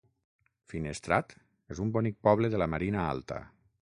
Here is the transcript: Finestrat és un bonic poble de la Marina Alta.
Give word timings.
Finestrat 0.71 1.35
és 1.75 1.83
un 1.85 1.93
bonic 1.97 2.19
poble 2.29 2.51
de 2.55 2.61
la 2.65 2.71
Marina 2.77 3.07
Alta. 3.15 3.41